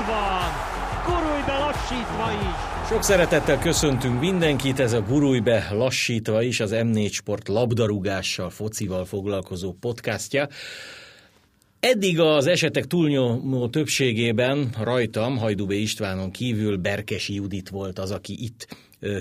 [0.00, 0.52] Ott van!
[1.06, 2.88] Gurulj be lassítva is!
[2.88, 9.04] Sok szeretettel köszöntünk mindenkit, ez a Gurulj be lassítva is, az M4 Sport labdarúgással, focival
[9.04, 10.48] foglalkozó podcastja.
[11.80, 18.66] Eddig az esetek túlnyomó többségében rajtam, Hajdubé Istvánon kívül Berkesi Judit volt az, aki itt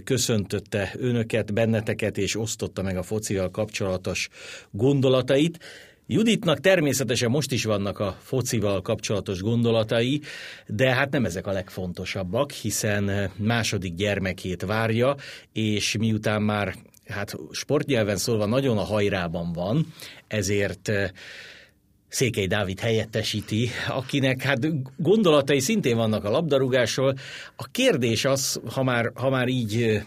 [0.03, 4.29] köszöntötte önöket, benneteket, és osztotta meg a focival kapcsolatos
[4.71, 5.59] gondolatait.
[6.07, 10.21] Juditnak természetesen most is vannak a focival kapcsolatos gondolatai,
[10.67, 15.15] de hát nem ezek a legfontosabbak, hiszen második gyermekét várja,
[15.53, 16.75] és miután már
[17.07, 19.93] hát sportnyelven szólva nagyon a hajrában van,
[20.27, 20.91] ezért
[22.07, 24.59] Székely Dávid helyettesíti, akinek hát
[24.97, 27.17] gondolatai szintén vannak a labdarúgásról.
[27.55, 30.01] A kérdés az, ha már, ha már így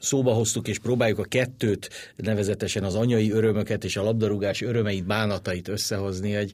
[0.00, 5.68] szóba hoztuk, és próbáljuk a kettőt, nevezetesen az anyai örömöket és a labdarúgás örömeit, bánatait
[5.68, 6.52] összehozni, hogy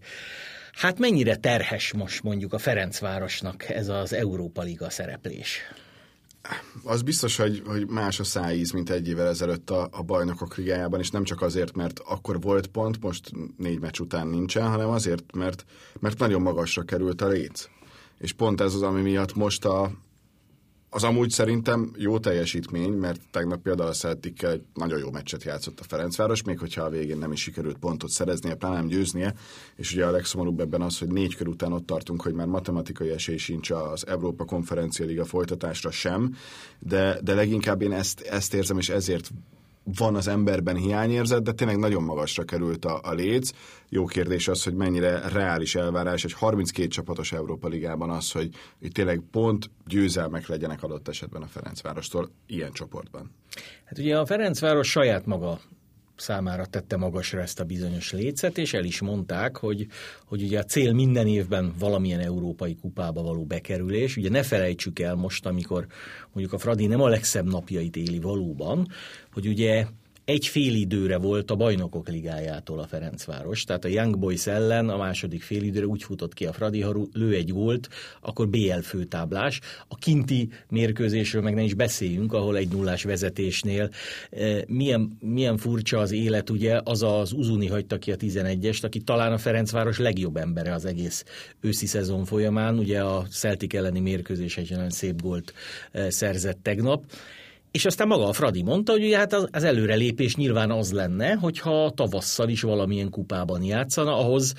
[0.73, 5.61] hát mennyire terhes most mondjuk a Ferencvárosnak ez az Európa Liga szereplés?
[6.85, 11.01] Az biztos, hogy, hogy más a szájíz, mint egy évvel ezelőtt a, a bajnokok ligájában,
[11.01, 15.35] és nem csak azért, mert akkor volt pont, most négy meccs után nincsen, hanem azért,
[15.35, 15.65] mert,
[16.01, 17.69] mert nagyon magasra került a léc.
[18.19, 19.91] És pont ez az, ami miatt most a,
[20.97, 25.81] az amúgy szerintem jó teljesítmény, mert tegnap például a celtic egy nagyon jó meccset játszott
[25.81, 29.35] a Ferencváros, még hogyha a végén nem is sikerült pontot szereznie, pláne nem győznie,
[29.77, 33.11] és ugye a legszomorúbb ebben az, hogy négy kör után ott tartunk, hogy már matematikai
[33.11, 36.37] esély sincs az Európa Konferencia Liga folytatásra sem,
[36.79, 39.31] de, de leginkább én ezt, ezt érzem, és ezért
[39.95, 43.51] van az emberben hiányérzet, de tényleg nagyon magasra került a, a léc.
[43.89, 48.49] Jó kérdés az, hogy mennyire reális elvárás egy 32 csapatos Európa Ligában az, hogy
[48.81, 53.31] itt tényleg pont győzelmek legyenek adott esetben a Ferencvárostól ilyen csoportban.
[53.85, 55.61] Hát ugye a Ferencváros saját maga
[56.17, 59.87] számára tette magasra ezt a bizonyos lécet, és el is mondták, hogy,
[60.25, 64.17] hogy ugye a cél minden évben valamilyen európai kupába való bekerülés.
[64.17, 65.87] Ugye ne felejtsük el most, amikor
[66.33, 68.89] mondjuk a Fradi nem a legszebb napjait éli valóban,
[69.33, 69.87] hogy ugye
[70.27, 74.97] egy fél időre volt a bajnokok ligájától a Ferencváros, tehát a Young Boys ellen a
[74.97, 77.89] második fél időre úgy futott ki a Fradi, ha lő egy gólt,
[78.21, 79.61] akkor BL főtáblás.
[79.89, 83.91] A kinti mérkőzésről meg ne is beszéljünk, ahol egy nullás vezetésnél.
[84.31, 89.01] Eh, milyen, milyen furcsa az élet, ugye, az az Uzuni hagyta ki a 11-est, aki
[89.01, 91.25] talán a Ferencváros legjobb embere az egész
[91.61, 95.53] őszi szezon folyamán, ugye a Celtic elleni mérkőzés egy nagyon szép gólt
[95.93, 97.05] eh, szerzett tegnap,
[97.77, 101.35] és aztán maga a Fradi mondta, hogy ugye hát az, az előrelépés nyilván az lenne,
[101.35, 104.55] hogyha tavasszal is valamilyen kupában játszana, ahhoz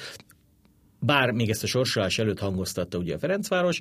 [1.00, 3.80] bár még ezt a sorsolás előtt hangoztatta ugye a Ferencváros,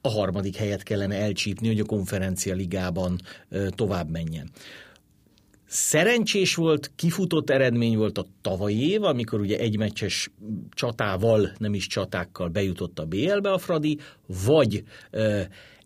[0.00, 3.20] a harmadik helyet kellene elcsípni, hogy a konferencia ligában
[3.68, 4.50] tovább menjen.
[5.66, 10.30] Szerencsés volt, kifutott eredmény volt a tavalyi év, amikor ugye egy meccses
[10.70, 13.98] csatával, nem is csatákkal bejutott a BL-be a Fradi,
[14.44, 14.84] vagy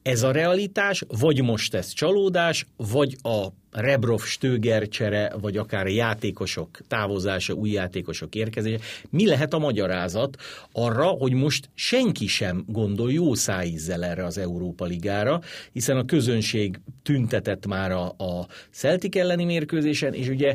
[0.08, 6.78] ez a realitás, vagy most ez csalódás, vagy a Rebrov Stöger csere, vagy akár játékosok
[6.88, 8.84] távozása, új játékosok érkezése.
[9.10, 10.36] Mi lehet a magyarázat
[10.72, 15.40] arra, hogy most senki sem gondol jó szájízzel erre az Európa Ligára,
[15.72, 20.54] hiszen a közönség tüntetett már a, a Celtic elleni mérkőzésen, és ugye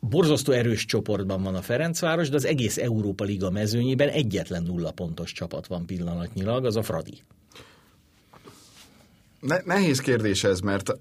[0.00, 5.32] borzasztó erős csoportban van a Ferencváros, de az egész Európa Liga mezőnyében egyetlen nulla pontos
[5.32, 7.22] csapat van pillanatnyilag, az a Fradi.
[9.46, 10.92] Ne, nehéz kérdés ez, mert,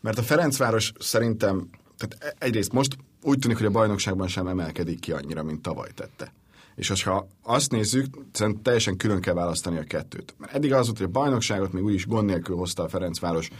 [0.00, 5.00] mert a Ferencváros szerintem, tehát e, egyrészt most úgy tűnik, hogy a bajnokságban sem emelkedik
[5.00, 6.32] ki annyira, mint tavaly tette.
[6.74, 10.34] És ha azt nézzük, szerintem teljesen külön kell választani a kettőt.
[10.38, 13.50] Mert eddig az volt, hogy a bajnokságot még úgyis gond nélkül hozta a Ferencváros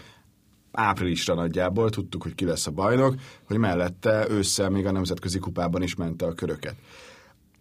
[0.73, 3.15] áprilisra nagyjából, tudtuk, hogy ki lesz a bajnok,
[3.45, 6.75] hogy mellette ősszel még a nemzetközi kupában is mente a köröket.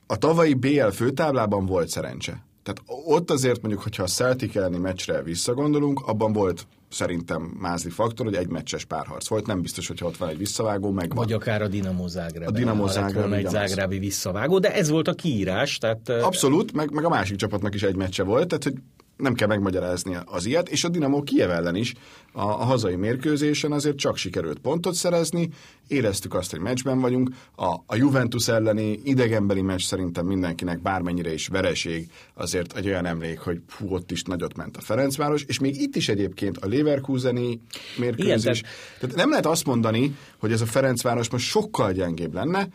[0.07, 2.47] A tavalyi BL főtáblában volt szerencse.
[2.73, 8.25] Tehát ott azért mondjuk, hogyha a Celtic elleni meccsre visszagondolunk, abban volt szerintem mázli faktor,
[8.25, 11.61] hogy egy meccses párharc volt, nem biztos, hogyha ott van egy visszavágó, meg Vagy akár
[11.61, 12.47] a Dinamo Zágráb.
[12.47, 13.33] A Dinamo Zágráb.
[13.33, 15.77] egy zágrábi visszavágó, de ez volt a kiírás.
[15.77, 16.09] Tehát...
[16.09, 18.73] Abszolút, meg, meg a másik csapatnak is egy meccse volt, tehát hogy
[19.19, 21.93] nem kell megmagyarázni az ilyet, és a Dinamo Kiev ellen is.
[22.31, 25.49] A, a hazai mérkőzésen azért csak sikerült pontot szerezni,
[25.87, 31.47] éreztük azt, hogy meccsben vagyunk, a, a Juventus elleni idegenbeli meccs szerintem mindenkinek bármennyire is
[31.47, 35.81] vereség, azért egy olyan emlék, hogy hú, ott is nagyot ment a Ferencváros, és még
[35.81, 37.61] itt is egyébként a Leverkuseni
[37.97, 38.25] mérkőzés.
[38.27, 38.63] Igen, tehát...
[38.99, 42.67] tehát nem lehet azt mondani, hogy ez a Ferencváros most sokkal gyengébb lenne,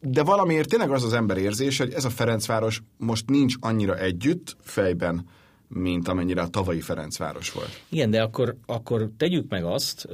[0.00, 4.56] de valamiért tényleg az az ember érzés, hogy ez a Ferencváros most nincs annyira együtt
[4.60, 5.24] fejben,
[5.68, 7.80] mint amennyire a tavalyi Ferencváros volt.
[7.88, 10.08] Igen, de akkor, akkor tegyük meg azt,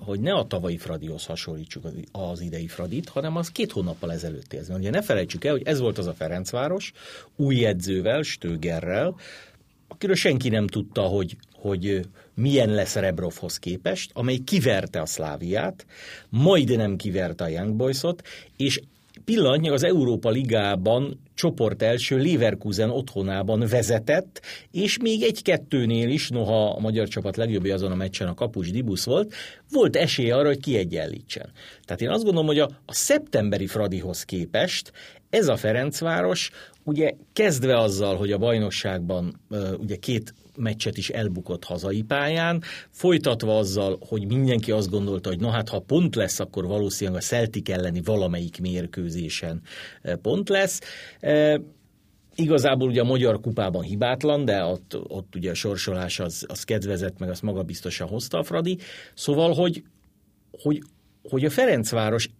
[0.00, 4.70] hogy ne a tavalyi Fradihoz hasonlítsuk az idei Fradit, hanem az két hónappal ezelőttihez.
[4.70, 6.92] Ugye ne felejtsük el, hogy ez volt az a Ferencváros,
[7.36, 9.16] új edzővel, Stögerrel,
[9.88, 12.00] akiről senki nem tudta, hogy, hogy
[12.34, 15.86] milyen lesz Rebrovhoz képest, amely kiverte a Szláviát,
[16.28, 18.22] majdnem kiverte a Young Boysot,
[18.56, 18.80] és
[19.24, 26.80] pillanatnyilag az Európa Ligában csoport első Leverkusen otthonában vezetett, és még egy-kettőnél is, noha a
[26.80, 29.34] magyar csapat legjobbja azon a meccsen a kapus Dibusz volt,
[29.70, 31.50] volt esélye arra, hogy kiegyenlítsen.
[31.84, 34.92] Tehát én azt gondolom, hogy a, a szeptemberi Fradihoz képest
[35.30, 36.50] ez a Ferencváros
[36.84, 39.40] ugye kezdve azzal, hogy a bajnokságban
[39.78, 45.50] ugye két meccset is elbukott hazai pályán, folytatva azzal, hogy mindenki azt gondolta, hogy na
[45.50, 49.62] hát ha pont lesz, akkor valószínűleg a Celtic elleni valamelyik mérkőzésen
[50.22, 50.80] pont lesz.
[52.34, 57.18] Igazából ugye a Magyar Kupában hibátlan, de ott, ott ugye a sorsolás az, az kedvezett,
[57.18, 58.78] meg azt maga biztosan hozta a Fradi.
[59.14, 59.82] Szóval, hogy,
[60.62, 60.82] hogy,
[61.22, 62.30] hogy a Ferencváros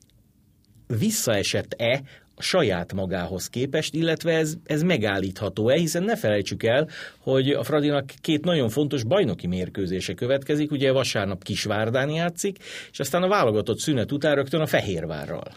[0.87, 2.03] visszaesett-e
[2.39, 6.89] saját magához képest, illetve ez, ez megállítható-e, hiszen ne felejtsük el,
[7.19, 12.57] hogy a Fradinak két nagyon fontos bajnoki mérkőzése következik, ugye vasárnap Kisvárdán játszik,
[12.91, 15.53] és aztán a válogatott szünet után rögtön a Fehérvárral.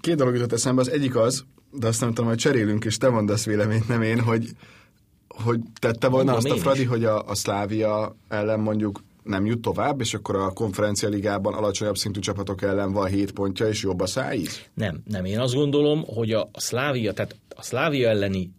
[0.00, 3.08] Két dolog jutott eszembe, az egyik az, de azt nem tudom, hogy cserélünk, és te
[3.08, 4.48] mondasz véleményt, nem én, hogy,
[5.28, 6.88] hogy tette volna Mondom azt a Fradi, is.
[6.88, 11.96] hogy a, a Szlávia ellen mondjuk nem jut tovább, és akkor a konferencia ligában alacsonyabb
[11.96, 14.60] szintű csapatok ellen van 7 pontja, és jobb a szájíz?
[14.74, 15.24] Nem, nem.
[15.24, 18.50] Én azt gondolom, hogy a, a Szlávia, tehát a Szlávia elleni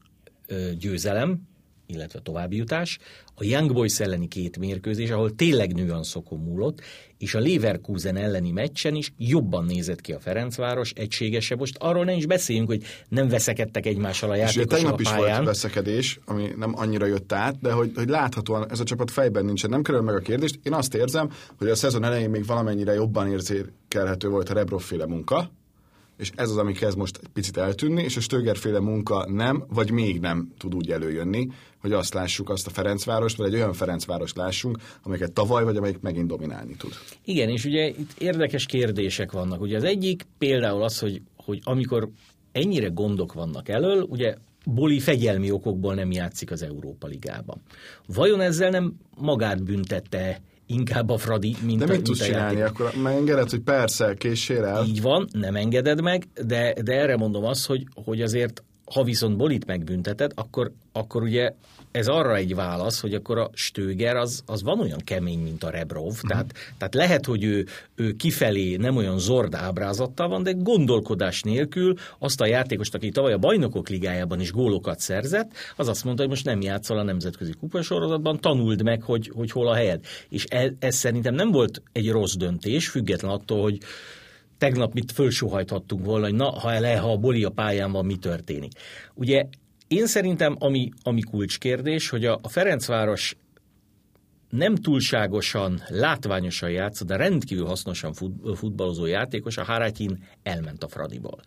[0.47, 1.41] ö, győzelem,
[1.85, 2.99] illetve továbbjutás,
[3.35, 6.81] a Young Boys elleni két mérkőzés, ahol tényleg nüanszokon múlott,
[7.17, 11.59] és a Leverkusen elleni meccsen is jobban nézett ki a Ferencváros, egységesebb.
[11.59, 15.27] Most arról nem is beszéljünk, hogy nem veszekedtek egymással a játékosok és tegnap a pályán.
[15.27, 19.11] is volt veszekedés, ami nem annyira jött át, de hogy, hogy láthatóan ez a csapat
[19.11, 19.69] fejben nincsen.
[19.69, 20.59] Nem kerül meg a kérdést.
[20.63, 25.51] Én azt érzem, hogy a szezon elején még valamennyire jobban érzékelhető volt a Rebrov munka,
[26.17, 29.91] és ez az, ami kezd most egy picit eltűnni, és a Stögerféle munka nem, vagy
[29.91, 31.47] még nem tud úgy előjönni,
[31.81, 35.99] hogy azt lássuk, azt a Ferencvárost, vagy egy olyan Ferencvárost lássunk, amelyiket tavaly, vagy amelyik
[35.99, 36.91] megint dominálni tud.
[37.23, 39.61] Igen, és ugye itt érdekes kérdések vannak.
[39.61, 42.09] Ugye az egyik például az, hogy, hogy amikor
[42.51, 44.35] ennyire gondok vannak elől, ugye
[44.65, 47.61] Boli fegyelmi okokból nem játszik az Európa Ligában.
[48.05, 52.61] Vajon ezzel nem magát büntette inkább a Fradi, mint de a mit tudsz csinálni?
[52.61, 54.85] Akkor megengeded, hogy persze, készsél el.
[54.85, 59.37] Így van, nem engeded meg, de, de erre mondom azt, hogy, hogy azért ha viszont
[59.37, 61.53] Bolit megbünteted, akkor, akkor ugye
[61.95, 65.69] ez arra egy válasz, hogy akkor a Stöger az, az van olyan kemény, mint a
[65.69, 66.29] Rebrov, uh-huh.
[66.29, 67.65] tehát, tehát lehet, hogy ő,
[67.95, 73.33] ő kifelé nem olyan zord ábrázattal van, de gondolkodás nélkül azt a játékost, aki tavaly
[73.33, 77.53] a bajnokok ligájában is gólokat szerzett, az azt mondta, hogy most nem játszol a nemzetközi
[77.59, 80.05] kupasorozatban, tanuld meg, hogy, hogy hol a helyed.
[80.29, 83.77] És ez, ez szerintem nem volt egy rossz döntés, független attól, hogy
[84.57, 88.15] tegnap mit fölsuhajthattunk volna, hogy na, ha le, ha a boli a pályán van, mi
[88.15, 88.71] történik.
[89.13, 89.45] Ugye
[89.87, 93.35] én szerintem, ami, ami kulcskérdés, hogy a, a Ferencváros
[94.49, 101.39] nem túlságosan látványosan játszott, de rendkívül hasznosan fut, futballozó játékos, a Harátin elment a Fradiból.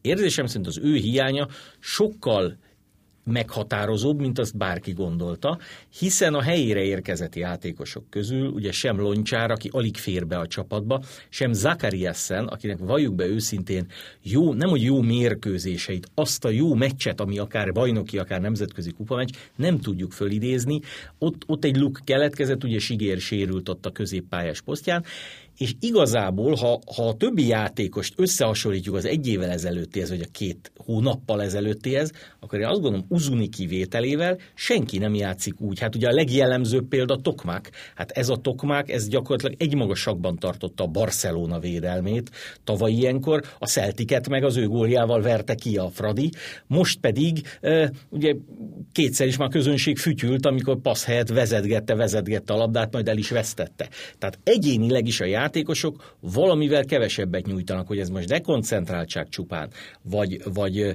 [0.00, 1.48] Érzésem szerint az ő hiánya
[1.78, 2.58] sokkal
[3.24, 5.58] meghatározóbb, mint azt bárki gondolta,
[5.98, 11.02] hiszen a helyére érkezett játékosok közül ugye sem Loncsár, aki alig fér be a csapatba,
[11.28, 13.86] sem Zakariassen, akinek valljuk be őszintén
[14.22, 19.34] jó, nem hogy jó mérkőzéseit, azt a jó meccset, ami akár bajnoki, akár nemzetközi kupameccs,
[19.56, 20.80] nem tudjuk fölidézni.
[21.18, 25.04] Ott, ott egy luk keletkezett, ugye Sigér sérült ott a középpályás posztján,
[25.58, 30.72] és igazából, ha, ha a többi játékost összehasonlítjuk az egy évvel ezelőttihez, vagy a két
[30.76, 35.78] hónappal ezelőttihez, akkor én azt gondolom, Uzuni kivételével senki nem játszik úgy.
[35.78, 37.70] Hát ugye a legjellemzőbb példa Tokmák.
[37.94, 42.30] Hát ez a Tokmák, ez gyakorlatilag egy magasakban tartotta a Barcelona védelmét.
[42.64, 46.30] Tavaly ilyenkor a Celtiket meg az ő góljával verte ki a Fradi.
[46.66, 48.34] Most pedig e, ugye
[48.92, 53.30] kétszer is már közönség fütyült, amikor passz helyett vezetgette, vezetgette a labdát, majd el is
[53.30, 53.88] vesztette.
[54.18, 59.70] Tehát egyénileg is a játékosok valamivel kevesebbet nyújtanak, hogy ez most dekoncentráltság csupán,
[60.02, 60.94] vagy, vagy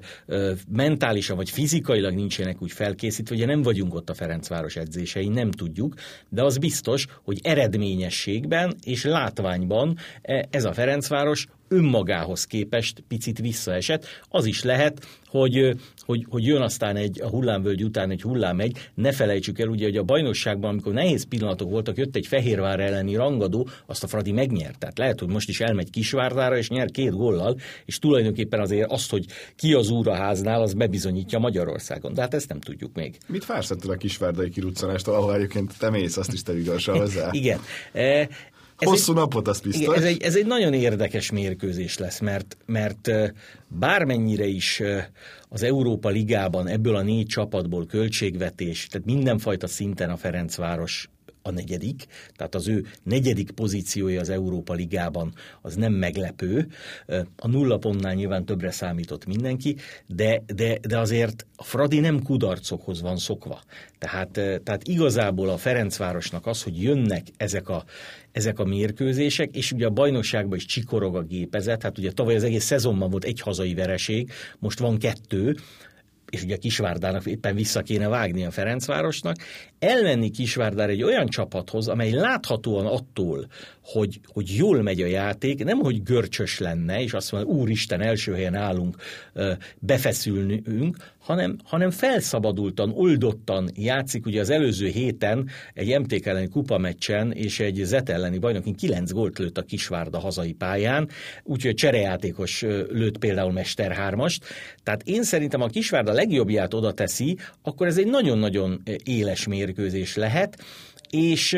[0.70, 5.94] mentálisan, vagy fizikailag nincsenek úgy felkészítve, ugye nem vagyunk ott a Ferencváros edzésein, nem tudjuk,
[6.30, 14.06] de az biztos, hogy eredményességben és látványban e, ez a Ferencváros önmagához képest picit visszaesett.
[14.30, 18.90] Az is lehet, hogy, hogy, hogy jön aztán egy a hullámvölgy után egy hullám egy.
[18.94, 23.16] Ne felejtsük el, ugye, hogy a bajnokságban, amikor nehéz pillanatok voltak, jött egy Fehérvár elleni
[23.16, 24.80] rangadó, azt a Fradi megnyert.
[24.80, 29.10] Tehát lehet, hogy most is elmegy Kisvárdára, és nyer két gollal, és tulajdonképpen azért azt,
[29.10, 32.14] hogy ki az úr a háznál, az bebizonyítja Magyarországon.
[32.14, 33.18] De hát ezt nem tudjuk még.
[33.28, 36.54] Mit vársz ettől a kisvárdai kiruccanástól, ahol egyébként te mész, azt is te
[36.92, 37.30] hozzá?
[37.32, 37.60] Igen.
[37.94, 38.30] E,
[38.78, 39.96] ez Hosszú egy, napot, az biztos.
[39.96, 43.10] Ez egy, ez egy nagyon érdekes mérkőzés lesz, mert, mert
[43.68, 44.82] bármennyire is
[45.50, 51.10] az Európa Ligában ebből a négy csapatból költségvetés, tehát mindenfajta szinten a Ferencváros
[51.48, 56.68] a negyedik, tehát az ő negyedik pozíciója az Európa Ligában az nem meglepő.
[57.38, 59.76] A nulla pontnál nyilván többre számított mindenki,
[60.08, 63.62] de, de, de azért a Fradi nem kudarcokhoz van szokva.
[63.98, 64.30] Tehát,
[64.64, 67.84] tehát igazából a Ferencvárosnak az, hogy jönnek ezek a,
[68.32, 72.44] ezek a mérkőzések, és ugye a bajnokságban is csikorog a gépezet, hát ugye tavaly az
[72.44, 75.56] egész szezonban volt egy hazai vereség, most van kettő,
[76.30, 79.36] és ugye Kisvárdának éppen vissza kéne vágni a Ferencvárosnak,
[79.80, 83.48] elmenni Kisvárdár egy olyan csapathoz, amely láthatóan attól,
[83.84, 88.34] hogy, hogy jól megy a játék, nem hogy görcsös lenne, és azt mondja, úristen, első
[88.34, 88.96] helyen állunk,
[89.80, 94.26] befeszülnünk, hanem, hanem felszabadultan, oldottan játszik.
[94.26, 99.38] Ugye az előző héten egy MTK elleni kupameccsen és egy Zet elleni bajnokin kilenc gólt
[99.38, 101.10] lőtt a Kisvárda hazai pályán,
[101.44, 104.46] úgyhogy cserejátékos lőtt például Mester hármast.
[104.84, 110.64] Tehát én szerintem a Kisvárda legjobbját oda teszi, akkor ez egy nagyon-nagyon éles mérkőzés lehet,
[111.10, 111.58] és,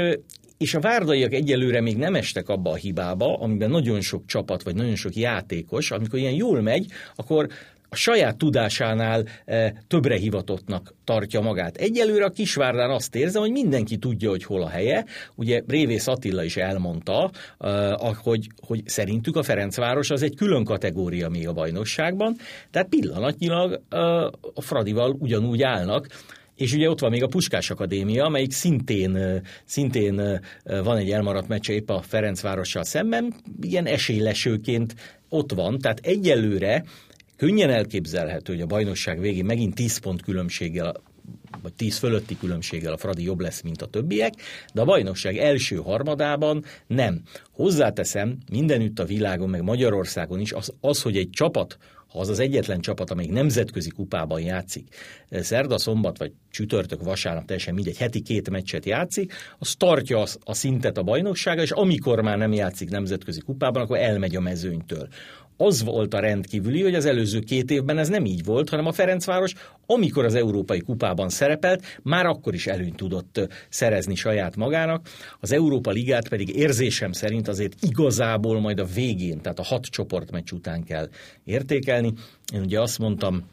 [0.58, 4.76] és a várdaiak egyelőre még nem estek abba a hibába, amiben nagyon sok csapat, vagy
[4.76, 7.48] nagyon sok játékos, amikor ilyen jól megy, akkor
[7.90, 11.78] a saját tudásánál e, többre hivatottnak tartja magát.
[11.78, 15.06] Egyelőre a Kisvárdán azt érzem, hogy mindenki tudja, hogy hol a helye.
[15.36, 21.30] Ugye Révész Attila is elmondta, e, hogy, hogy szerintük a Ferencváros az egy külön kategória
[21.30, 22.36] még a bajnokságban,
[22.72, 23.98] tehát pillanatnyilag e,
[24.54, 26.08] a Fradival ugyanúgy állnak.
[26.56, 31.74] És ugye ott van még a Puskás Akadémia, amelyik szintén, szintén van egy elmaradt meccse
[31.74, 34.96] épp a Ferencvárossal szemben, ilyen esélylesőként
[35.30, 36.84] ott van, tehát egyelőre
[37.40, 40.94] könnyen elképzelhető, hogy a bajnokság végén megint 10 pont különbséggel
[41.62, 44.34] vagy 10 fölötti különbséggel a Fradi jobb lesz, mint a többiek,
[44.74, 47.22] de a bajnokság első harmadában nem.
[47.52, 51.78] Hozzáteszem, mindenütt a világon, meg Magyarországon is az, az hogy egy csapat
[52.10, 54.96] ha az az egyetlen csapat, amelyik nemzetközi kupában játszik,
[55.30, 60.98] szerda, szombat vagy csütörtök, vasárnap, teljesen mindegy, heti két meccset játszik, az tartja a szintet
[60.98, 65.08] a bajnoksága, és amikor már nem játszik nemzetközi kupában, akkor elmegy a mezőnytől
[65.62, 68.92] az volt a rendkívüli, hogy az előző két évben ez nem így volt, hanem a
[68.92, 69.54] Ferencváros,
[69.86, 75.08] amikor az Európai Kupában szerepelt, már akkor is előnyt tudott szerezni saját magának.
[75.40, 80.52] Az Európa Ligát pedig érzésem szerint azért igazából majd a végén, tehát a hat csoportmeccs
[80.52, 81.10] után kell
[81.44, 81.99] értékelni.
[82.06, 83.44] Én ugye azt mondtam,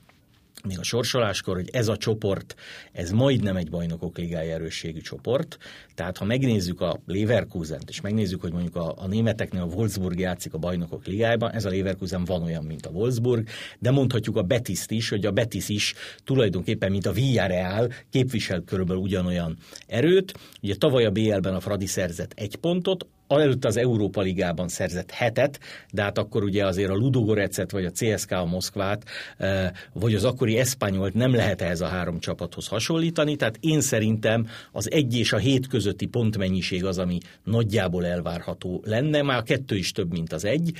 [0.66, 2.54] még a sorsoláskor, hogy ez a csoport,
[2.92, 5.58] ez majdnem egy bajnokok ligája erősségű csoport.
[5.94, 10.54] Tehát ha megnézzük a leverkusen és megnézzük, hogy mondjuk a, a németeknél a Wolfsburg játszik
[10.54, 13.48] a bajnokok ligájában, ez a Leverkusen van olyan, mint a Wolfsburg,
[13.78, 19.02] de mondhatjuk a Betiszt is, hogy a Betis is tulajdonképpen, mint a Villarreal, képvisel körülbelül
[19.02, 20.38] ugyanolyan erőt.
[20.62, 25.60] Ugye tavaly a BL-ben a Fradi szerzett egy pontot, előtte az Európa Ligában szerzett hetet,
[25.92, 29.04] de hát akkor ugye azért a Ludogorecet, vagy a CSKA Moszkvát,
[29.36, 34.46] eh, vagy az akkori Eszpanyolt nem lehet ehhez a három csapathoz hasonlítani, tehát én szerintem
[34.72, 39.76] az egy és a hét közötti pontmennyiség az, ami nagyjából elvárható lenne, már a kettő
[39.76, 40.72] is több, mint az egy,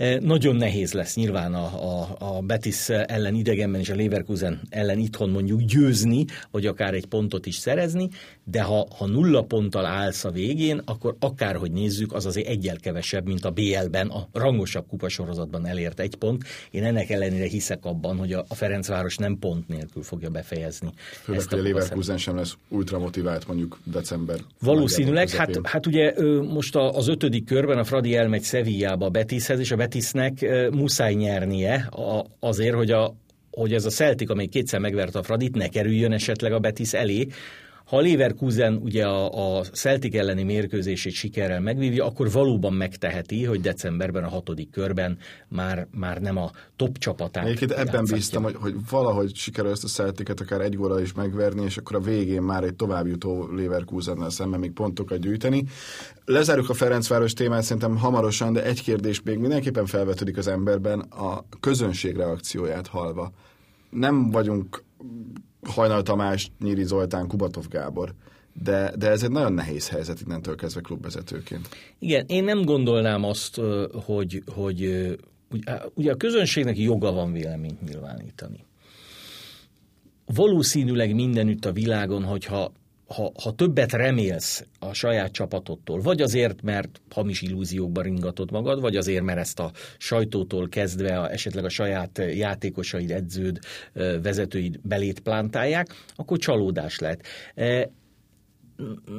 [0.00, 4.98] E, nagyon nehéz lesz nyilván a, a, a Betis ellen idegenben és a Leverkusen ellen
[4.98, 8.08] itthon mondjuk győzni, vagy akár egy pontot is szerezni,
[8.44, 13.26] de ha, ha nulla ponttal állsz a végén, akkor akárhogy nézzük, az azért egyel kevesebb,
[13.26, 16.44] mint a BL-ben, a rangosabb kupasorozatban elért egy pont.
[16.70, 20.90] Én ennek ellenére hiszek abban, hogy a, Ferencváros nem pont nélkül fogja befejezni.
[21.22, 24.38] Főleg, ezt a, a Leverkusen sem lesz ultramotivált mondjuk december.
[24.60, 29.70] Valószínűleg, hát, hát ugye most az ötödik körben a Fradi elmegy Sevillába a Betishez, és
[29.70, 31.88] a Betisnek muszáj nyernie
[32.38, 33.14] azért, hogy, a,
[33.50, 37.26] hogy ez a Celtic, amely kétszer megverte a Fradit, ne kerüljön esetleg a Betis elé,
[37.90, 43.60] ha a Leverkusen ugye a, a Celtic elleni mérkőzését sikerrel megvívja, akkor valóban megteheti, hogy
[43.60, 45.18] decemberben a hatodik körben
[45.48, 49.88] már, már nem a top csapatát Egyébként ebben bíztam, hogy, hogy valahogy sikerül ezt a
[49.88, 54.60] Celticet akár egy góra is megverni, és akkor a végén már egy továbbjutó Leverkusennel szemben
[54.60, 55.64] még pontokat gyűjteni.
[56.24, 61.44] Lezárjuk a Ferencváros témát szerintem hamarosan, de egy kérdés még mindenképpen felvetődik az emberben a
[61.60, 63.32] közönség reakcióját halva.
[63.90, 64.82] Nem vagyunk
[65.62, 68.14] Hajnal Tamás, Nyíri Zoltán, Kubatov Gábor.
[68.62, 71.68] de, de ez egy nagyon nehéz helyzet innentől kezdve klubvezetőként.
[71.98, 73.60] Igen, én nem gondolnám azt,
[74.04, 75.08] hogy, hogy
[75.94, 78.64] ugye a közönségnek joga van véleményt nyilvánítani.
[80.34, 82.72] Valószínűleg mindenütt a világon, hogyha
[83.14, 88.96] ha, ha többet remélsz a saját csapatodtól, vagy azért, mert hamis illúziókba ringatod magad, vagy
[88.96, 93.58] azért, mert ezt a sajtótól kezdve a, esetleg a saját játékosaid, edződ,
[94.22, 97.26] vezetőid belét plántálják, akkor csalódás lehet.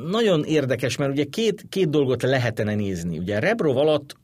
[0.10, 3.18] Nagyon érdekes, mert ugye két, két dolgot lehetene nézni.
[3.18, 4.16] Ugye Rebrov alatt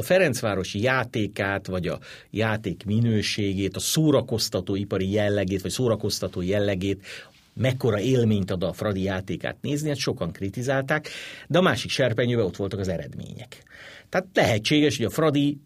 [0.00, 1.98] a Ferencvárosi játékát, vagy a
[2.30, 7.06] játék minőségét, a szórakoztató ipari jellegét, vagy szórakoztató jellegét
[7.54, 11.08] mekkora élményt ad a Fradi játékát nézni, ezt sokan kritizálták,
[11.48, 13.62] de a másik serpenyőben ott voltak az eredmények.
[14.08, 15.58] Tehát lehetséges, hogy a Fradi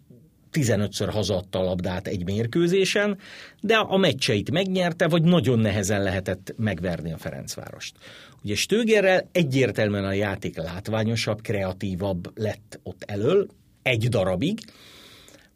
[0.53, 3.19] 15-ször hazaadta a labdát egy mérkőzésen,
[3.61, 7.97] de a meccseit megnyerte, vagy nagyon nehezen lehetett megverni a Ferencvárost.
[8.43, 13.47] Ugye Stögerrel egyértelműen a játék látványosabb, kreatívabb lett ott elől,
[13.83, 14.59] egy darabig.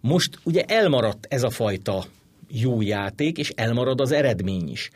[0.01, 2.05] Most ugye elmaradt ez a fajta
[2.49, 4.91] jó játék, és elmarad az eredmény is.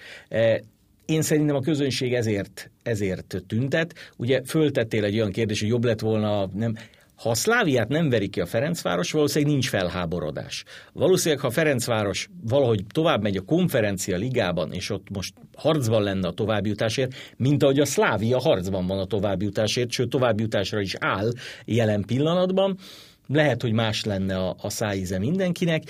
[1.04, 3.94] Én szerintem a közönség ezért, ezért tüntet.
[4.16, 6.76] Ugye föltettél egy olyan kérdés, hogy jobb lett volna, nem,
[7.22, 10.64] ha a Szláviát nem veri ki a Ferencváros, valószínűleg nincs felháborodás.
[10.92, 16.28] Valószínűleg, ha a Ferencváros valahogy tovább megy a konferencia ligában, és ott most harcban lenne
[16.28, 21.32] a továbbjutásért, mint ahogy a Szlávia harcban van a továbbjutásért, sőt továbbjutásra is áll
[21.64, 22.78] jelen pillanatban,
[23.26, 25.82] lehet, hogy más lenne a, a szájíze mindenkinek.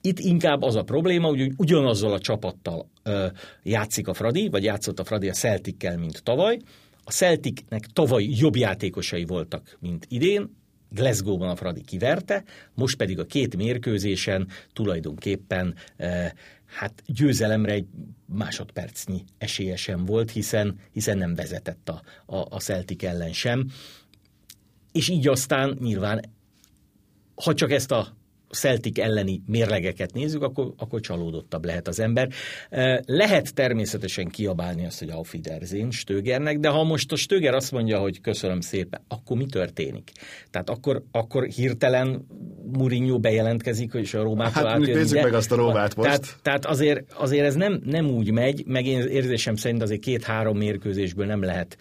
[0.00, 3.26] Itt inkább az a probléma, hogy ugyanazzal a csapattal ö,
[3.62, 6.58] játszik a Fradi, vagy játszott a Fradi a Celtickel, mint tavaly.
[7.04, 10.58] A Celticnek tavaly jobb játékosai voltak, mint idén,
[10.92, 16.34] Glasgow-ban a Fradi kiverte, most pedig a két mérkőzésen tulajdonképpen e,
[16.66, 17.86] hát győzelemre egy
[18.26, 23.66] másodpercnyi esélye sem volt, hiszen, hiszen nem vezetett a, a, a Celtic ellen sem.
[24.92, 26.20] És így aztán nyilván
[27.34, 28.16] ha csak ezt a
[28.50, 32.28] Celtic elleni mérlegeket nézzük, akkor, akkor csalódottabb lehet az ember.
[33.06, 37.98] Lehet természetesen kiabálni azt, hogy Auf Wiedersehen Stögernek, de ha most a Stöger azt mondja,
[37.98, 40.10] hogy köszönöm szépen, akkor mi történik?
[40.50, 42.26] Tehát akkor, akkor hirtelen
[42.72, 44.96] Mourinho bejelentkezik, és a Rómától hát, átjön.
[44.96, 46.08] Nézzük meg azt a Rómát most.
[46.08, 50.56] Tehát, tehát azért, azért ez nem, nem úgy megy, meg én érzésem szerint azért két-három
[50.56, 51.76] mérkőzésből nem lehet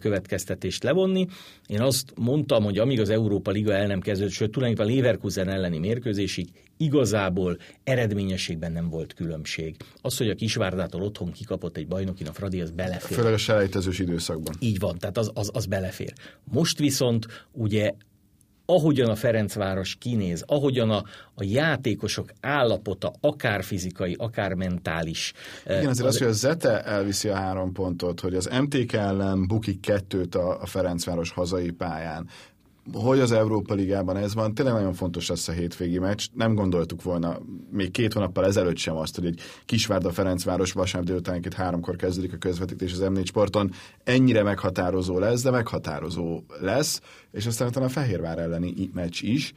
[0.00, 1.26] következtetést levonni.
[1.66, 5.78] Én azt mondtam, hogy amíg az Európa Liga el nem kezdődött, sőt tulajdonképpen Leverkusen elleni
[5.78, 9.76] mérkőzésig igazából eredményességben nem volt különbség.
[10.02, 13.16] Az, hogy a Kisvárdától otthon kikapott egy bajnokin, a Fradi, az belefér.
[13.16, 14.54] Főleg a selejtezős időszakban.
[14.58, 16.12] Így van, tehát az, az, az belefér.
[16.44, 17.92] Most viszont ugye
[18.66, 21.02] ahogyan a Ferencváros kinéz, ahogyan a,
[21.34, 25.32] a játékosok állapota, akár fizikai, akár mentális.
[25.64, 29.46] Igen, azért az, az, hogy a Zete elviszi a három pontot, hogy az MTK ellen
[29.46, 32.28] bukik kettőt a, a Ferencváros hazai pályán,
[32.92, 36.26] hogy az Európa Ligában ez van, tényleg nagyon fontos lesz a hétvégi meccs.
[36.32, 37.38] Nem gondoltuk volna
[37.70, 42.32] még két hónappal ezelőtt sem azt, hogy egy Kisvárda Ferencváros vasárnap délután két háromkor kezdődik
[42.32, 43.72] a közvetítés az M4 sporton.
[44.04, 47.00] Ennyire meghatározó lesz, de meghatározó lesz,
[47.32, 49.54] és aztán utána a Fehérvár elleni meccs is.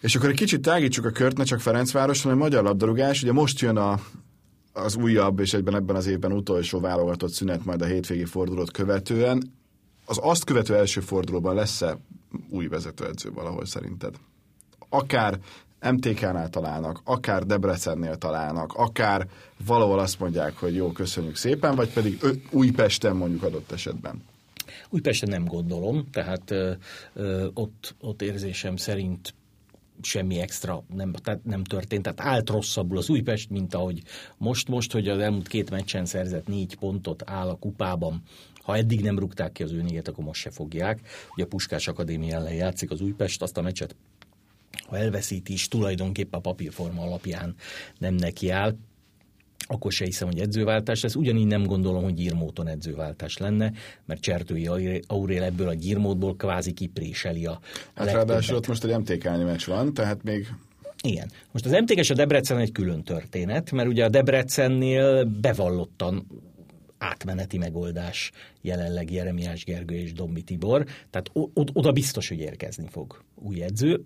[0.00, 3.22] És akkor egy kicsit tágítsuk a kört, ne csak Ferencváros, hanem a magyar labdarúgás.
[3.22, 4.00] Ugye most jön a,
[4.72, 9.54] az újabb és egyben ebben az évben utolsó válogatott szünet majd a hétvégi fordulót követően.
[10.04, 11.98] Az azt követő első fordulóban lesz-e
[12.48, 14.14] új vezetőedző valahol szerinted?
[14.88, 15.38] Akár
[15.80, 19.28] MTK-nál találnak, akár Debrecennél találnak, akár
[19.66, 22.18] valahol azt mondják, hogy jó, köszönjük szépen, vagy pedig
[22.50, 24.22] Újpesten mondjuk adott esetben.
[24.90, 26.72] Újpesten nem gondolom, tehát ö,
[27.14, 29.34] ö, ott, ott érzésem szerint
[30.02, 32.02] semmi extra nem, tehát nem történt.
[32.02, 34.02] Tehát állt rosszabbul az Újpest, mint ahogy
[34.36, 38.22] most, most, hogy az elmúlt két meccsen szerzett négy pontot áll a kupában.
[38.66, 41.00] Ha eddig nem rúgták ki az ő négyet, akkor most se fogják.
[41.34, 43.96] Ugye a Puskás Akadémia ellen játszik az Újpest, azt a meccset
[44.86, 47.54] ha elveszíti is, tulajdonképpen a papírforma alapján
[47.98, 48.76] nem neki áll
[49.68, 51.14] akkor se hiszem, hogy edzőváltás lesz.
[51.14, 53.72] Ugyanígy nem gondolom, hogy gyírmóton edzőváltás lenne,
[54.04, 54.68] mert Csertői
[55.06, 57.60] Aurél ebből a gyírmódból kvázi kipréseli a
[57.94, 60.46] Hát ráadásul ott most egy mtk meccs van, tehát még
[61.02, 61.30] igen.
[61.52, 66.26] Most az mtk és a Debrecen egy külön történet, mert ugye a Debrecennél bevallottan
[66.98, 68.30] átmeneti megoldás
[68.60, 71.30] jelenleg Jeremiás Gergő és Dombi Tibor, tehát
[71.72, 74.02] oda biztos, hogy érkezni fog új edző.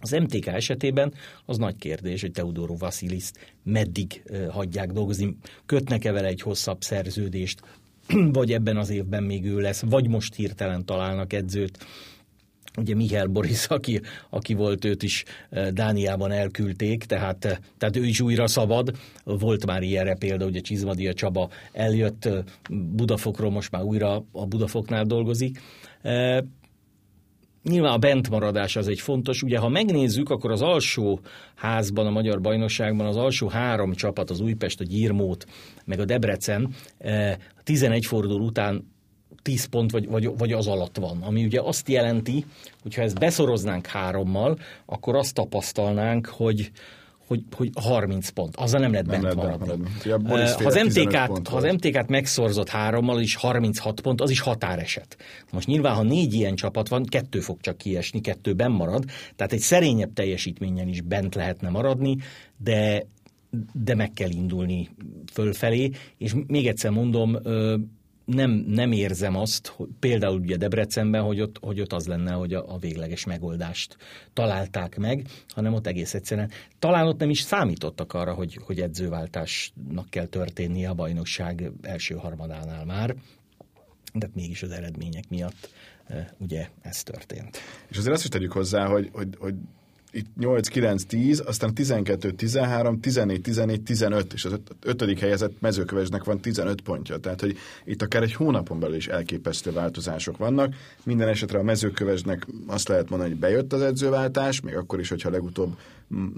[0.00, 3.30] Az MTK esetében az nagy kérdés, hogy Teodoro Vasilis
[3.62, 7.60] meddig hagyják dolgozni, kötnek-e vele egy hosszabb szerződést,
[8.32, 11.86] vagy ebben az évben még ő lesz, vagy most hirtelen találnak edzőt.
[12.78, 14.00] Ugye Mihály Boris, aki,
[14.30, 15.24] aki volt, őt is
[15.70, 18.96] Dániában elküldték, tehát, tehát ő is újra szabad.
[19.24, 22.28] Volt már ilyenre példa, ugye Csizmadia Csaba eljött
[22.70, 25.60] Budafokról, most már újra a Budafoknál dolgozik.
[27.62, 29.42] Nyilván a bentmaradás az egy fontos.
[29.42, 31.20] Ugye, ha megnézzük, akkor az alsó
[31.54, 35.46] házban, a Magyar Bajnokságban az alsó három csapat, az Újpest, a Gyirmót,
[35.84, 36.74] meg a Debrecen
[37.62, 38.93] 11 forduló után
[39.44, 41.22] 10 pont vagy, vagy, vagy az alatt van.
[41.22, 42.44] Ami ugye azt jelenti,
[42.82, 46.70] hogy ha ezt beszoroznánk hárommal, akkor azt tapasztalnánk, hogy,
[47.26, 48.56] hogy, hogy 30 pont.
[48.56, 49.88] Azzal nem lehet nem bent lehet maradni.
[50.06, 50.62] maradni.
[50.62, 55.16] Ha az, MTK-t, ha az MTK-t megszorzott hárommal, is 36 pont, az is határeset.
[55.52, 59.04] Most nyilván, ha négy ilyen csapat van, kettő fog csak kiesni, kettőben marad,
[59.36, 62.16] tehát egy szerényebb teljesítményen is bent lehetne maradni,
[62.56, 63.06] de
[63.72, 64.88] de meg kell indulni
[65.32, 67.38] fölfelé, és még egyszer mondom,
[68.24, 72.54] nem, nem érzem azt, hogy például ugye Debrecenben, hogy ott, hogy ott az lenne, hogy
[72.54, 73.96] a, a végleges megoldást
[74.32, 80.10] találták meg, hanem ott egész egyszerűen talán ott nem is számítottak arra, hogy, hogy edzőváltásnak
[80.10, 83.14] kell történnie a bajnokság első harmadánál már,
[84.12, 85.70] de mégis az eredmények miatt
[86.38, 87.58] ugye ez történt.
[87.88, 89.54] És azért azt is tegyük hozzá, hogy, hogy, hogy
[90.14, 96.24] itt 8, 9, 10, aztán 12, 13, 14, 14, 15, és az ötödik helyezett mezőkövesnek
[96.24, 97.16] van 15 pontja.
[97.16, 100.74] Tehát, hogy itt akár egy hónapon belül is elképesztő változások vannak.
[101.04, 105.30] Minden esetre a mezőkövesnek azt lehet mondani, hogy bejött az edzőváltás, még akkor is, hogyha
[105.30, 105.76] legutóbb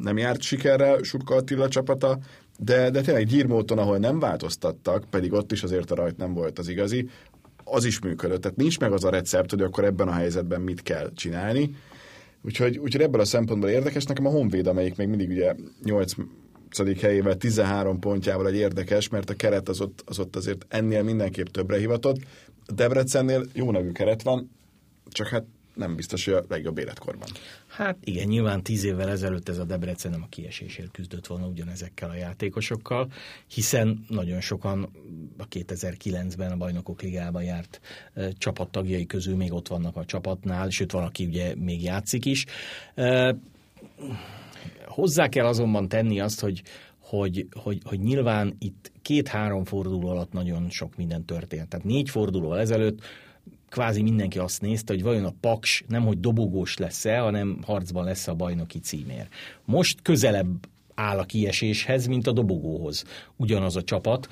[0.03, 2.19] nem járt sikerrel Surka Attila csapata,
[2.59, 6.59] de, de tényleg Gyirmóton, ahol nem változtattak, pedig ott is azért a rajt nem volt
[6.59, 7.09] az igazi,
[7.65, 8.41] az is működött.
[8.41, 11.75] Tehát nincs meg az a recept, hogy akkor ebben a helyzetben mit kell csinálni
[12.47, 14.05] Úgyhogy, úgyhogy ebből a szempontból érdekes.
[14.05, 15.55] Nekem a Honvéd, amelyik még mindig ugye
[15.85, 16.13] 8
[17.01, 21.47] helyével, 13 pontjával egy érdekes, mert a keret az ott, az ott azért ennél mindenképp
[21.47, 22.19] többre hivatott.
[22.75, 24.51] Debrecennél jó nevű keret van,
[25.09, 25.45] csak hát
[25.77, 27.29] nem biztos, hogy a legjobb életkorban.
[27.67, 32.11] Hát igen, nyilván tíz évvel ezelőtt ez a Debrecen nem a kiesésért küzdött volna ugyanezekkel
[32.11, 33.13] a játékosokkal,
[33.47, 34.89] hiszen nagyon sokan
[35.39, 37.81] a 2009-ben a Bajnokok Ligában járt
[38.15, 42.45] e, csapattagjai közül még ott vannak a csapatnál, sőt valaki ugye még játszik is.
[42.95, 43.37] E,
[44.85, 46.63] hozzá kell azonban tenni azt, hogy
[47.09, 51.69] hogy, hogy, hogy nyilván itt két-három forduló alatt nagyon sok minden történt.
[51.69, 53.05] Tehát négy forduló ezelőtt
[53.69, 58.29] kvázi mindenki azt nézte, hogy vajon a Paks nem hogy dobogós lesz-e, hanem harcban lesz
[58.29, 59.29] a bajnoki címér.
[59.65, 63.05] Most közelebb áll a kieséshez, mint a dobogóhoz.
[63.37, 64.29] Ugyanaz a csapat,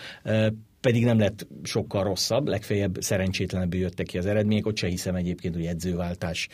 [0.85, 5.55] pedig nem lett sokkal rosszabb, legfeljebb szerencsétlenebbül jöttek ki az eredmények, ott se hiszem egyébként,
[5.55, 6.49] hogy edzőváltás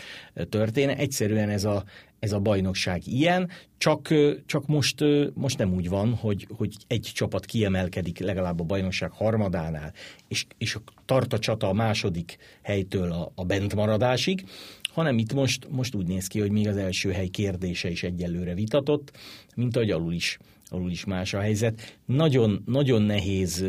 [0.49, 0.97] történe.
[0.97, 1.85] Egyszerűen ez a,
[2.19, 4.09] ez a bajnokság ilyen, csak,
[4.47, 9.93] csak most, most nem úgy van, hogy, hogy egy csapat kiemelkedik legalább a bajnokság harmadánál,
[10.29, 14.45] és, és tart a csata a második helytől a, a bentmaradásig,
[14.93, 18.55] hanem itt most, most úgy néz ki, hogy még az első hely kérdése is egyelőre
[18.55, 19.12] vitatott,
[19.55, 20.38] mint ahogy alul is
[20.70, 21.98] alul is más a helyzet.
[22.06, 23.64] Nagyon, nagyon nehéz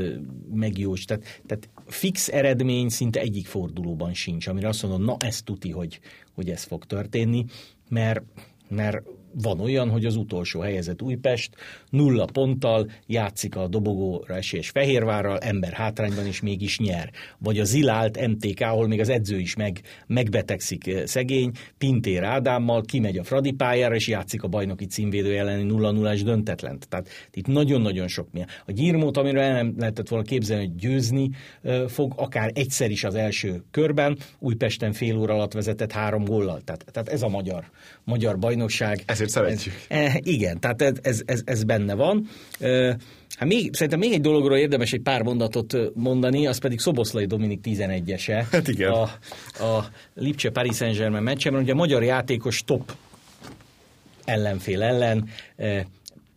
[0.53, 5.71] megjós, tehát, tehát fix eredmény szinte egyik fordulóban sincs, amire azt mondom, na ez tuti,
[5.71, 5.99] hogy,
[6.33, 7.45] hogy ez fog történni,
[7.89, 8.21] mert,
[8.67, 9.01] mert
[9.33, 11.55] van olyan, hogy az utolsó helyezett Újpest
[11.89, 17.09] nulla ponttal játszik a dobogóra esélyes Fehérvárral, ember hátrányban is mégis nyer.
[17.37, 22.81] Vagy a zilált MTK, ahol még az edző is meg, megbetegszik eh, szegény, Pintér Ádámmal
[22.81, 26.79] kimegy a Fradi pályára, és játszik a bajnoki címvédő elleni 0 0 döntetlen.
[26.89, 28.47] Tehát itt nagyon-nagyon sok milyen.
[28.65, 31.29] A gyírmót, amiről el nem lehetett volna képzelni, hogy győzni
[31.61, 36.61] eh, fog, akár egyszer is az első körben, Újpesten fél óra alatt vezetett három góllal.
[36.61, 37.69] Tehát, tehát ez a magyar,
[38.03, 39.03] magyar bajnokság.
[39.05, 39.73] Ez ezért szeretjük.
[39.87, 42.29] Ez, igen, tehát ez, ez, ez, ez benne van.
[43.35, 47.59] Hát még, szerintem még egy dologról érdemes egy pár mondatot mondani, az pedig Szoboszlai Dominik
[47.63, 48.45] 11-ese.
[48.51, 48.91] Hát igen.
[48.91, 49.01] A,
[49.63, 52.95] a Lipcse Paris Saint-Germain meccsen, ugye a magyar játékos top
[54.25, 55.29] ellenfél ellen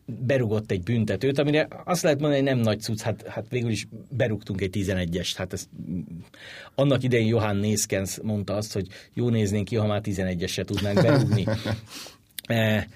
[0.07, 3.87] berugott egy büntetőt, amire azt lehet mondani, hogy nem nagy cucc, hát, hát végül is
[4.09, 5.33] berugtunk egy 11-est.
[5.37, 5.69] Hát ez,
[6.75, 11.47] annak idején Johann Nészkens mondta azt, hogy jó néznénk ki, ha már 11-eset tudnánk berúgni.
[12.47, 12.89] E,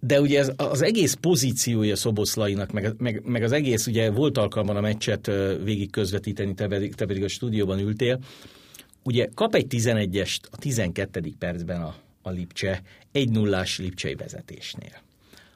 [0.00, 4.76] de ugye ez, az egész pozíciója Szoboszlainak, meg, meg, meg az egész, ugye volt alkalman
[4.76, 5.30] a meccset
[5.64, 8.18] végig közvetíteni, te pedig, te pedig a stúdióban ültél,
[9.02, 11.32] ugye kap egy 11-est a 12.
[11.38, 15.02] percben a, a Lipcse, egy nullás Lipcsei vezetésnél.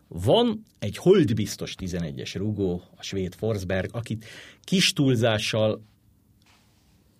[0.09, 4.25] Van egy holdbiztos 11-es rugó, a svéd Forsberg, akit
[4.65, 5.83] kis túlzással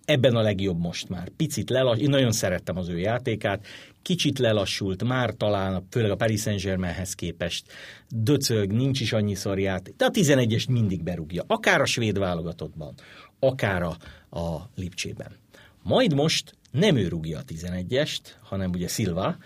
[0.07, 1.29] ebben a legjobb most már.
[1.29, 3.67] Picit lelassult, én nagyon szerettem az ő játékát,
[4.03, 7.73] kicsit lelassult, már talán, főleg a Paris Saint-Germainhez képest,
[8.09, 12.95] döcög, nincs is annyiszor játék, de a 11-est mindig berúgja, akár a svéd válogatottban,
[13.39, 13.97] akár a,
[14.41, 15.37] a Lipcsében.
[15.83, 19.37] Majd most nem ő rúgja a 11-est, hanem ugye Silva,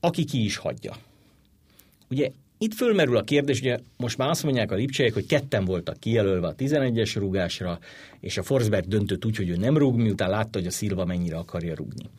[0.00, 0.96] aki ki is hagyja.
[2.10, 6.00] Ugye itt fölmerül a kérdés, ugye most már azt mondják a lipcsejek, hogy ketten voltak
[6.00, 7.78] kijelölve a 11-es rúgásra,
[8.20, 11.36] és a Forsberg döntött úgy, hogy ő nem rúg, miután látta, hogy a Silva mennyire
[11.36, 12.10] akarja rúgni.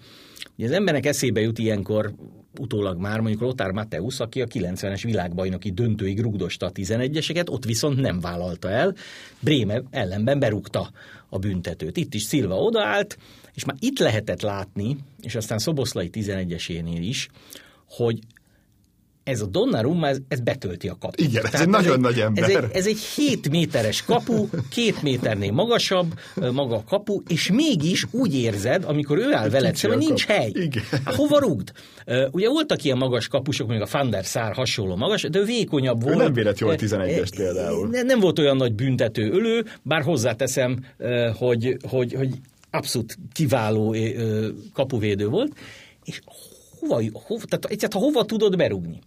[0.58, 2.14] Ugye az embernek eszébe jut ilyenkor
[2.60, 8.00] utólag már mondjuk Lothar Mateusz, aki a 90-es világbajnoki döntőig rugdosta a 11-eseket, ott viszont
[8.00, 8.96] nem vállalta el.
[9.40, 10.92] Bréme ellenben berúgta
[11.30, 11.98] a büntetőt.
[11.98, 13.18] Itt is Szilva odaállt,
[13.54, 17.28] és már itt lehetett látni, és aztán Szoboszlai 11-esénél is,
[17.90, 18.20] hogy
[19.26, 21.20] ez a Donnarumma, ez, ez betölti a kaput.
[21.20, 22.44] Igen, ez Tehát egy nagyon nagy ember.
[22.44, 26.20] Ez egy, ez egy 7 méteres kapu, két méternél magasabb
[26.52, 30.52] maga a kapu, és mégis úgy érzed, amikor ő áll veled szemben, nincs hely.
[30.54, 30.84] Igen.
[31.06, 31.72] Hát hova rúgd?
[32.32, 36.04] Ugye voltak ilyen magas kapusok, mondjuk a Van der Sar hasonló magas, de ő vékonyabb
[36.04, 36.16] volt.
[36.16, 37.88] Ő nem vélet jól 11-es például.
[37.88, 40.86] Nem, volt olyan nagy büntető ölő, bár hozzáteszem,
[41.38, 42.30] hogy, hogy, hogy
[42.72, 43.96] abszolút kiváló
[44.74, 45.52] kapuvédő volt,
[46.04, 46.22] és
[46.80, 49.00] hova, hova, tehát ha hova tudod berúgni.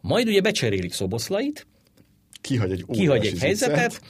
[0.00, 1.66] Majd ugye becserélik Szoboszlait,
[2.40, 4.00] kihagy egy, kihagy egy helyzetet,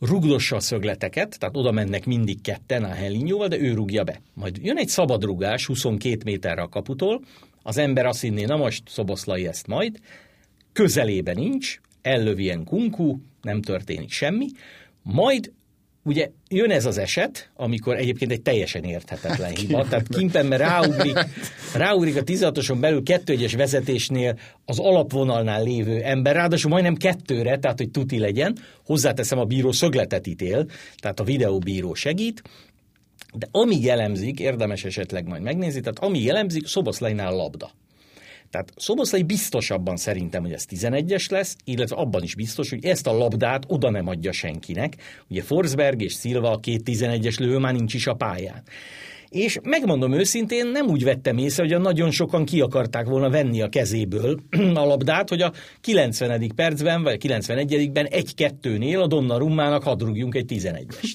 [0.00, 4.20] rugdossa a szögleteket, tehát oda mennek mindig ketten a Helinyóval, de ő rúgja be.
[4.34, 7.24] Majd jön egy szabad rugás 22 méterre a kaputól,
[7.62, 10.00] az ember azt hinné, na most Szoboszlai ezt majd,
[10.72, 14.46] közelében nincs, ellövi ilyen kunkú, nem történik semmi,
[15.02, 15.52] majd
[16.02, 21.18] Ugye jön ez az eset, amikor egyébként egy teljesen érthetetlen hiba, tehát Kimpembe ráugrik,
[21.74, 27.78] ráugrik a 16-oson belül kettő egyes vezetésnél az alapvonalnál lévő ember, ráadásul majdnem kettőre, tehát
[27.78, 32.42] hogy tuti legyen, hozzáteszem a bíró szögletet ítél, tehát a videóbíró segít,
[33.34, 37.70] de ami jellemzik, érdemes esetleg majd megnézni, tehát ami jellemzik, Szoboszlajnál labda.
[38.50, 43.16] Tehát Szoboszlai biztosabban szerintem, hogy ez 11-es lesz, illetve abban is biztos, hogy ezt a
[43.16, 44.96] labdát oda nem adja senkinek.
[45.28, 48.62] Ugye Forsberg és Szilva a két 11-es lövő már nincs is a pályán.
[49.28, 53.60] És megmondom őszintén, nem úgy vettem észre, hogy a nagyon sokan ki akarták volna venni
[53.60, 54.40] a kezéből
[54.74, 56.52] a labdát, hogy a 90.
[56.54, 61.14] percben, vagy 91-ben egy-kettőnél a Donnarummának hadd rúgjunk egy 11-est.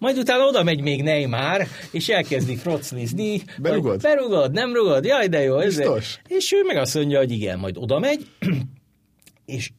[0.00, 3.42] Majd utána oda megy még Neymar, és elkezdi froclizni.
[3.58, 4.00] Berugod?
[4.00, 5.04] Berugod, nem rugod?
[5.04, 5.58] Jaj, de jó.
[5.58, 6.20] Ez Biztos?
[6.28, 8.26] És ő meg azt mondja, hogy igen, majd oda megy,
[9.56, 9.70] és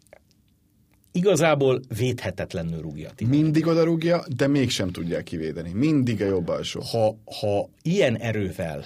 [1.11, 3.09] igazából védhetetlenül rúgja.
[3.27, 5.71] Mindig oda rúgja, de mégsem tudják kivédeni.
[5.73, 6.81] Mindig a jobb alsó.
[6.91, 8.85] Ha, ha ilyen erővel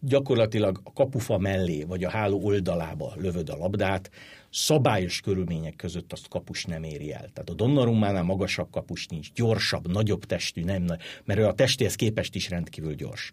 [0.00, 4.10] gyakorlatilag a kapufa mellé, vagy a háló oldalába lövöd a labdát,
[4.50, 7.30] szabályos körülmények között azt kapus nem éri el.
[7.32, 10.84] Tehát a Donnarummánál magasabb kapus nincs, gyorsabb, nagyobb testű, nem,
[11.24, 13.30] mert ő a testéhez képest is rendkívül gyors.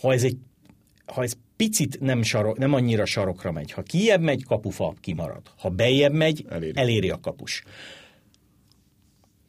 [0.00, 0.36] Ha ez egy
[1.06, 5.42] ha ez picit nem, sarok, nem annyira sarokra megy, ha kiebb megy, kapufa kimarad.
[5.58, 7.62] Ha bejebb megy, eléri, eléri a kapus.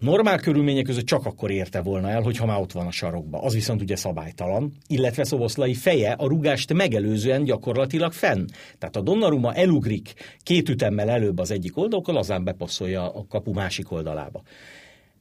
[0.04, 3.42] Normál körülmények között csak akkor érte volna el, hogyha már ott van a sarokba.
[3.42, 8.46] Az viszont ugye szabálytalan, illetve Szoboszlai feje a rugást megelőzően gyakorlatilag fenn.
[8.78, 10.14] Tehát a Donnarumma elugrik
[10.44, 14.42] két ütemmel előbb az egyik oldalkon, azán bepasszolja a kapu másik oldalába.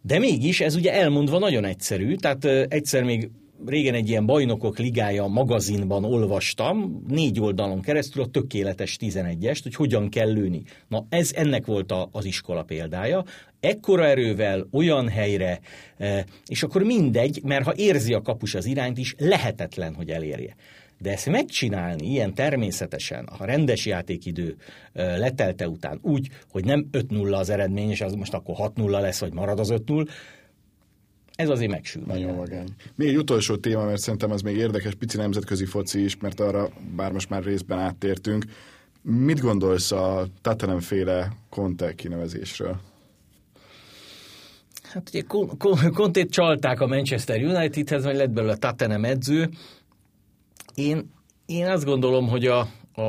[0.00, 3.30] De mégis ez ugye elmondva nagyon egyszerű, tehát egyszer még
[3.66, 10.08] régen egy ilyen bajnokok ligája magazinban olvastam, négy oldalon keresztül a tökéletes 11-est, hogy hogyan
[10.08, 10.62] kell lőni.
[10.88, 13.24] Na ez ennek volt a, az iskola példája.
[13.60, 15.60] Ekkora erővel, olyan helyre,
[15.98, 20.56] e, és akkor mindegy, mert ha érzi a kapus az irányt is, lehetetlen, hogy elérje.
[20.98, 24.56] De ezt megcsinálni ilyen természetesen, a rendes játékidő
[24.92, 29.20] e, letelte után úgy, hogy nem 5-0 az eredmény, és az most akkor 6-0 lesz,
[29.20, 30.06] vagy marad az 5-0,
[31.34, 32.02] ez azért megsül.
[32.06, 32.68] Nagyon vagány.
[32.94, 36.68] Még egy utolsó téma, mert szerintem az még érdekes, pici nemzetközi foci is, mert arra
[36.96, 38.44] bár most már részben áttértünk.
[39.02, 42.80] Mit gondolsz a Tatanem féle Conte kinevezésről?
[44.82, 45.22] Hát ugye
[45.92, 49.50] Contét csalták a Manchester Unitedhez, vagy lett belőle a Tatanem edző.
[50.74, 51.10] Én,
[51.46, 53.02] én azt gondolom, hogy a, a,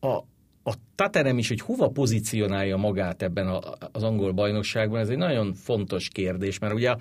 [0.00, 0.24] a,
[0.62, 3.60] a Tatanem is, hogy hova pozícionálja magát ebben a,
[3.92, 6.98] az angol bajnokságban, ez egy nagyon fontos kérdés, mert ugye a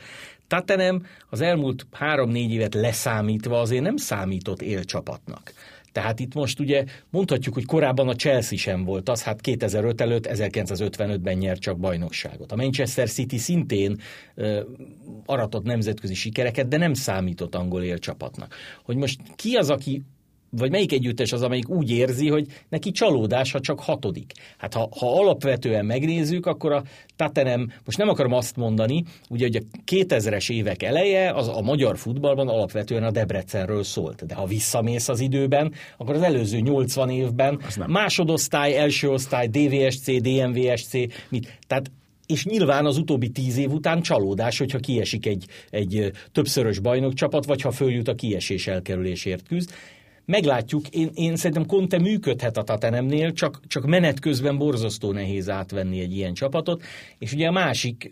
[0.47, 5.53] Tatanem az elmúlt három-négy évet leszámítva azért nem számított élcsapatnak.
[5.97, 10.27] Tehát itt most ugye mondhatjuk, hogy korábban a Chelsea sem volt az, hát 2005 előtt
[10.31, 12.51] 1955-ben nyert csak bajnokságot.
[12.51, 13.99] A Manchester City szintén
[14.35, 14.59] uh,
[15.25, 18.55] aratott nemzetközi sikereket, de nem számított angol élcsapatnak.
[18.83, 20.03] Hogy most ki az, aki
[20.49, 24.31] vagy melyik együttes az, amelyik úgy érzi, hogy neki csalódás, ha csak hatodik.
[24.57, 26.83] Hát ha, ha alapvetően megnézzük, akkor a
[27.15, 31.97] Tatenem, most nem akarom azt mondani, ugye, hogy a 2000-es évek eleje az a magyar
[31.97, 34.25] futballban alapvetően a Debrecenről szólt.
[34.25, 40.93] De ha visszamész az időben, akkor az előző 80 évben másodosztály, első osztály, DVSC, DMVSC,
[41.29, 41.57] mit.
[41.67, 41.91] Tehát
[42.27, 47.61] és nyilván az utóbbi tíz év után csalódás, hogyha kiesik egy, egy többszörös bajnokcsapat, vagy
[47.61, 49.69] ha följut a kiesés elkerülésért küzd.
[50.27, 55.99] Meglátjuk, én, én szerintem Conte működhet a Tatenemnél, csak, csak menet közben borzasztó nehéz átvenni
[55.99, 56.83] egy ilyen csapatot,
[57.19, 58.09] és ugye a másik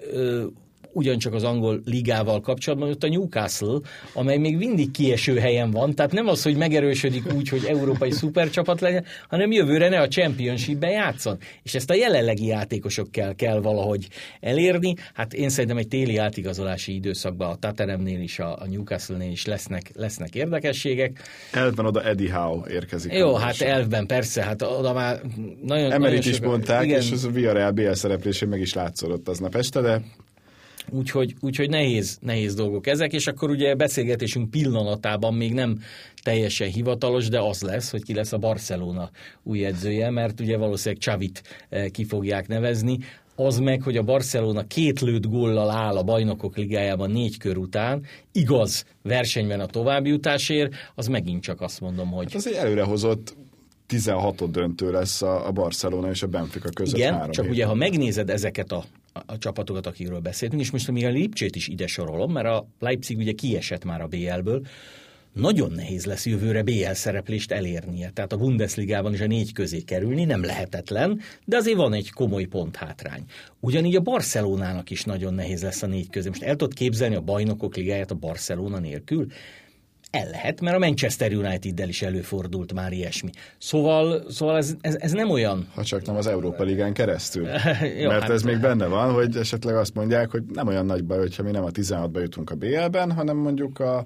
[0.95, 3.79] ugyancsak az angol ligával kapcsolatban, ott a Newcastle,
[4.13, 8.81] amely még mindig kieső helyen van, tehát nem az, hogy megerősödik úgy, hogy európai szupercsapat
[8.81, 11.37] legyen, hanem jövőre ne a championship-ben játszon.
[11.63, 14.07] És ezt a jelenlegi játékosokkel kell valahogy
[14.39, 14.93] elérni.
[15.13, 20.35] Hát én szerintem egy téli átigazolási időszakban a Tottenhamnél is, a, Newcastle-nél is lesznek, lesznek
[20.35, 21.21] érdekességek.
[21.51, 23.13] Elvben oda Eddie Howe érkezik.
[23.13, 25.21] Jó, hát elvben persze, hát oda már
[25.61, 25.91] nagyon...
[25.91, 26.99] Emerit nagyon is mondták, igen.
[26.99, 30.01] és az a Villarreal BL szereplésén meg is látszott aznap este, de
[30.89, 35.79] Úgyhogy, úgyhogy nehéz, nehéz dolgok ezek, és akkor ugye beszélgetésünk pillanatában még nem
[36.23, 39.09] teljesen hivatalos, de az lesz, hogy ki lesz a Barcelona
[39.43, 42.97] új edzője, mert ugye valószínűleg Csavit eh, ki fogják nevezni.
[43.35, 48.05] Az meg, hogy a Barcelona két lőtt góllal áll a bajnokok ligájában négy kör után,
[48.31, 52.25] igaz versenyben a továbbjutásért, az megint csak azt mondom, hogy...
[52.25, 53.35] Hát az egy előrehozott
[53.87, 56.97] 16 döntő lesz a, Barcelona és a Benfica között.
[56.97, 57.49] Igen, csak héten.
[57.49, 58.83] ugye ha megnézed ezeket a
[59.25, 63.17] a csapatokat, akikről beszéltünk, és most még a Lipcsét is ide sorolom, mert a Leipzig
[63.17, 64.65] ugye kiesett már a BL-ből,
[65.33, 68.09] nagyon nehéz lesz jövőre BL szereplést elérnie.
[68.09, 72.43] Tehát a Bundesligában is a négy közé kerülni nem lehetetlen, de azért van egy komoly
[72.43, 73.23] pont hátrány.
[73.59, 76.27] Ugyanígy a Barcelonának is nagyon nehéz lesz a négy közé.
[76.27, 79.27] Most el tudod képzelni a bajnokok ligáját a Barcelona nélkül?
[80.15, 83.29] El lehet, mert a Manchester United-del is előfordult már ilyesmi.
[83.57, 85.67] Szóval, szóval ez, ez, ez nem olyan...
[85.73, 87.47] Ha csak nem az Európa Ligán keresztül.
[88.01, 91.03] Jó, mert hát, ez még benne van, hogy esetleg azt mondják, hogy nem olyan nagy
[91.03, 94.05] baj, hogyha mi nem a 16-ba jutunk a BL-ben, hanem mondjuk a,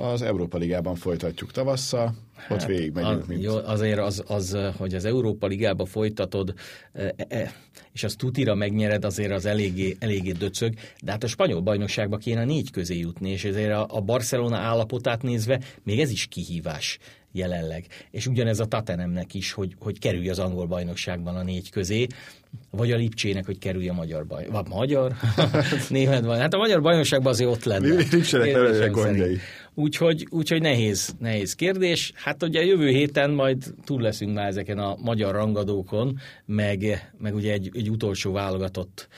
[0.00, 2.14] az Európa Ligában folytatjuk tavasszal,
[2.48, 3.28] ott hát, végigmegyünk.
[3.28, 6.54] Az, jó, azért az, az, hogy az Európa Ligába folytatod,
[6.92, 7.52] e, e,
[7.92, 12.44] és azt tutira megnyered, azért az eléggé, eléggé döcög, de hát a spanyol bajnokságba kéne
[12.44, 16.98] négy közé jutni, és ezért a, a Barcelona állapotát nézve még ez is kihívás
[17.32, 17.86] jelenleg.
[18.10, 22.06] És ugyanez a Tatenemnek is, hogy, hogy kerülj az angol bajnokságban a négy közé,
[22.70, 24.46] vagy a Lipcsének, hogy kerülj a magyar baj.
[24.50, 25.12] Vagy magyar?
[25.88, 26.38] Német baj.
[26.38, 27.94] Hát a magyar bajnokságban azért ott lenne.
[27.94, 29.38] Lipcsének gondjai.
[29.74, 32.12] Úgyhogy, úgyhogy nehéz, nehéz kérdés.
[32.14, 37.52] Hát ugye jövő héten majd túl leszünk már ezeken a magyar rangadókon, meg, meg ugye
[37.52, 39.08] egy, egy utolsó válogatott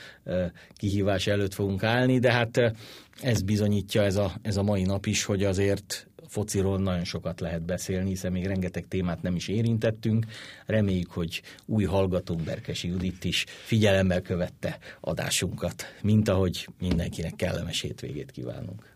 [0.75, 2.73] kihívás előtt fogunk állni, de hát
[3.21, 7.65] ez bizonyítja ez a, ez a mai nap is, hogy azért fociról nagyon sokat lehet
[7.65, 10.25] beszélni, hiszen még rengeteg témát nem is érintettünk.
[10.65, 18.31] Reméljük, hogy új hallgatónk Berkesi Judit is figyelemmel követte adásunkat, mint ahogy mindenkinek kellemes hétvégét
[18.31, 18.92] kívánunk.